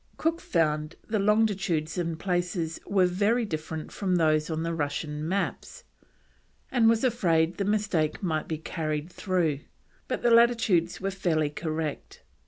[0.17, 5.83] Cook found the longitudes in places were very different from those on the Russian maps,
[6.71, 9.59] and was afraid the mistake might be carried through,
[10.07, 12.23] but the latitudes were fairly correct.